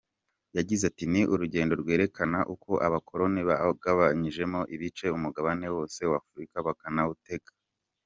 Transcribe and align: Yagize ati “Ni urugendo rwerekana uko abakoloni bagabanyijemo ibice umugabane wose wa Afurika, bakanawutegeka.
Yagize 0.57 0.83
ati 0.91 1.03
“Ni 1.11 1.21
urugendo 1.33 1.73
rwerekana 1.81 2.39
uko 2.53 2.71
abakoloni 2.87 3.41
bagabanyijemo 3.49 4.59
ibice 4.75 5.05
umugabane 5.17 5.65
wose 5.75 5.99
wa 6.11 6.17
Afurika, 6.23 6.55
bakanawutegeka. 6.69 7.51